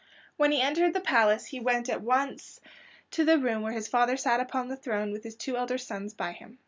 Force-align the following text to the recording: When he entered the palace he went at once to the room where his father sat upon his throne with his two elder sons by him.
When 0.35 0.51
he 0.51 0.59
entered 0.59 0.95
the 0.95 0.99
palace 0.99 1.45
he 1.45 1.59
went 1.59 1.87
at 1.87 2.01
once 2.01 2.59
to 3.11 3.23
the 3.23 3.37
room 3.37 3.61
where 3.61 3.71
his 3.73 3.87
father 3.87 4.17
sat 4.17 4.39
upon 4.39 4.67
his 4.67 4.79
throne 4.79 5.11
with 5.11 5.23
his 5.23 5.35
two 5.35 5.57
elder 5.57 5.77
sons 5.77 6.15
by 6.15 6.31
him. 6.31 6.57